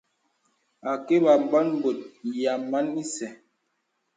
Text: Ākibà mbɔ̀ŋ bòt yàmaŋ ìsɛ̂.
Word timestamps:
Ākibà 0.91 1.31
mbɔ̀ŋ 1.43 1.67
bòt 1.81 1.99
yàmaŋ 2.41 2.85
ìsɛ̂. 3.03 3.29